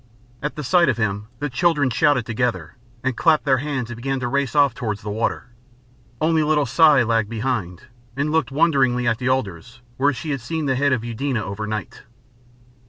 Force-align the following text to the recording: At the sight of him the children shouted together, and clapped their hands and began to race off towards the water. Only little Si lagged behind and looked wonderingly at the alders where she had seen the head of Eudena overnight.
At 0.41 0.55
the 0.55 0.63
sight 0.63 0.89
of 0.89 0.97
him 0.97 1.27
the 1.37 1.47
children 1.47 1.91
shouted 1.91 2.25
together, 2.25 2.75
and 3.03 3.15
clapped 3.15 3.45
their 3.45 3.59
hands 3.59 3.91
and 3.91 3.95
began 3.95 4.19
to 4.21 4.27
race 4.27 4.55
off 4.55 4.73
towards 4.73 5.03
the 5.03 5.11
water. 5.11 5.51
Only 6.19 6.41
little 6.41 6.65
Si 6.65 6.81
lagged 7.03 7.29
behind 7.29 7.83
and 8.17 8.31
looked 8.31 8.49
wonderingly 8.49 9.07
at 9.07 9.19
the 9.19 9.29
alders 9.29 9.81
where 9.97 10.11
she 10.11 10.31
had 10.31 10.41
seen 10.41 10.65
the 10.65 10.73
head 10.75 10.91
of 10.91 11.03
Eudena 11.03 11.43
overnight. 11.45 12.01